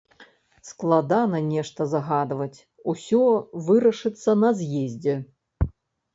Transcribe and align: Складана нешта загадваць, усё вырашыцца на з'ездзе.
Складана 0.69 1.41
нешта 1.49 1.87
загадваць, 1.91 2.59
усё 2.95 3.21
вырашыцца 3.69 4.29
на 4.47 4.53
з'ездзе. 4.65 5.15